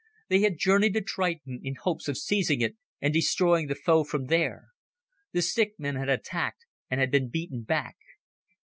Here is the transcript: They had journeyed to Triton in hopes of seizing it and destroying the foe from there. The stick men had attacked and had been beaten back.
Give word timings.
They 0.29 0.39
had 0.41 0.57
journeyed 0.57 0.95
to 0.95 1.01
Triton 1.01 1.59
in 1.63 1.75
hopes 1.75 2.07
of 2.07 2.17
seizing 2.17 2.59
it 2.61 2.75
and 3.03 3.13
destroying 3.13 3.67
the 3.67 3.75
foe 3.75 4.03
from 4.03 4.25
there. 4.25 4.69
The 5.31 5.43
stick 5.43 5.75
men 5.77 5.93
had 5.95 6.09
attacked 6.09 6.65
and 6.89 6.99
had 6.99 7.11
been 7.11 7.29
beaten 7.29 7.61
back. 7.61 7.97